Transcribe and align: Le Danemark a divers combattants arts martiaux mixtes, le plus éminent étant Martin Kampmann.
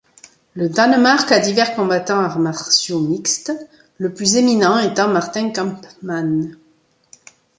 Le 0.55 0.67
Danemark 0.67 1.31
a 1.31 1.37
divers 1.37 1.75
combattants 1.75 2.21
arts 2.21 2.39
martiaux 2.39 3.01
mixtes, 3.01 3.51
le 3.99 4.11
plus 4.11 4.35
éminent 4.35 4.79
étant 4.79 5.07
Martin 5.07 5.51
Kampmann. 5.51 6.57